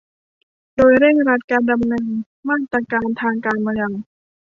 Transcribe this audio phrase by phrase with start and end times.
[0.75, 2.05] โดยเร่งรัดการดำเนิน
[2.49, 3.89] มาตรการทางการเมือง